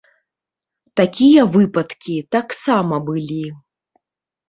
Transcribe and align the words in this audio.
Такія 1.01 1.45
выпадкі 1.57 2.17
таксама 2.39 2.95
былі! 3.11 3.43